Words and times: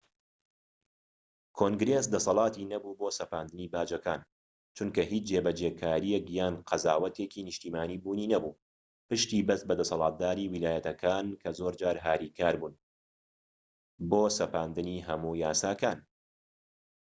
کۆنگرێس 1.57 2.05
دەسەلاتی 2.13 2.69
نەبوو 2.73 2.97
بۆ 2.99 3.07
سەپاندنی 3.19 3.71
باجەکان 3.73 4.21
چونکە 4.75 5.01
هیچ 5.11 5.23
جێبەجێکارێك 5.31 6.25
یان 6.39 6.55
قەزاوەتێکی 6.69 7.45
نیشتیمانی 7.47 8.01
بوونی 8.03 8.29
نەبوو 8.33 8.59
پشتی 9.07 9.45
بەست 9.47 9.65
بە 9.69 9.75
دەسەڵاتدارانی 9.79 10.49
ویلایەتەکان 10.53 11.25
کە 11.41 11.49
زۆرجار 11.59 11.95
هاریکار 12.05 12.55
نەبوون 12.55 12.73
بۆ 14.09 14.23
سەپاندنی 14.39 15.03
هەموو 15.07 15.39
یاساکان 15.43 15.99